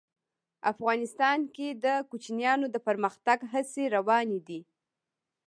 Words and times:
افغانستان 0.71 1.39
کې 1.55 1.67
د 1.83 1.85
کوچیانو 2.09 2.65
د 2.71 2.77
پرمختګ 2.87 3.39
هڅې 3.51 3.83
روانې 3.95 4.39
دي. 4.47 4.61